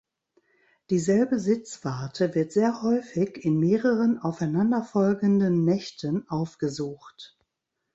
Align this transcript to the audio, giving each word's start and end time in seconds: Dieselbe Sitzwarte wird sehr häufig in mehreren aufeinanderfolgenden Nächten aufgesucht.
Dieselbe 0.89 1.39
Sitzwarte 1.39 2.33
wird 2.33 2.51
sehr 2.53 2.81
häufig 2.81 3.45
in 3.45 3.59
mehreren 3.59 4.17
aufeinanderfolgenden 4.17 5.63
Nächten 5.63 6.27
aufgesucht. 6.27 7.37